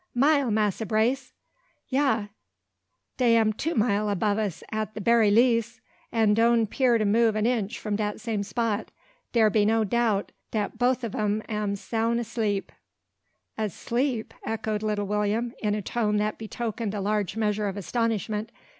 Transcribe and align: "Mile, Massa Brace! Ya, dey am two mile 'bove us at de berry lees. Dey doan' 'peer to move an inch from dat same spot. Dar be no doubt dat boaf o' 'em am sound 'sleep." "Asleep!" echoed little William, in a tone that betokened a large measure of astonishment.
"Mile, 0.15 0.49
Massa 0.49 0.83
Brace! 0.83 1.31
Ya, 1.89 2.29
dey 3.17 3.35
am 3.35 3.53
two 3.53 3.75
mile 3.75 4.15
'bove 4.15 4.39
us 4.39 4.63
at 4.71 4.95
de 4.95 4.99
berry 5.01 5.29
lees. 5.29 5.79
Dey 6.11 6.25
doan' 6.33 6.65
'peer 6.65 6.97
to 6.97 7.05
move 7.05 7.35
an 7.35 7.45
inch 7.45 7.77
from 7.77 7.97
dat 7.97 8.19
same 8.19 8.41
spot. 8.41 8.89
Dar 9.31 9.51
be 9.51 9.63
no 9.63 9.83
doubt 9.83 10.31
dat 10.49 10.79
boaf 10.79 11.03
o' 11.03 11.09
'em 11.19 11.43
am 11.47 11.75
sound 11.75 12.25
'sleep." 12.25 12.71
"Asleep!" 13.59 14.33
echoed 14.43 14.81
little 14.81 15.05
William, 15.05 15.53
in 15.61 15.75
a 15.75 15.83
tone 15.83 16.17
that 16.17 16.39
betokened 16.39 16.95
a 16.95 16.99
large 16.99 17.37
measure 17.37 17.67
of 17.67 17.77
astonishment. 17.77 18.51